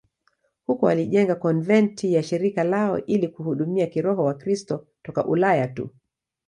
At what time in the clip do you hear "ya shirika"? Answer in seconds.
2.13-2.63